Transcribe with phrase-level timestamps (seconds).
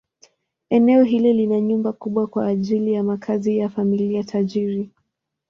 [0.69, 4.91] Eneo hili lina nyumba kubwa kwa ajili ya makazi ya familia tajiri.